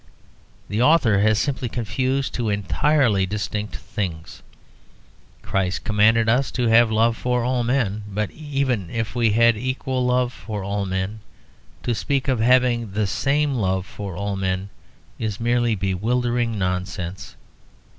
[0.67, 4.41] The author has simply confused two entirely distinct things.
[5.43, 10.03] Christ commanded us to have love for all men, but even if we had equal
[10.03, 11.19] love for all men,
[11.83, 14.69] to speak of having the same love for all men
[15.19, 17.35] is merely bewildering nonsense.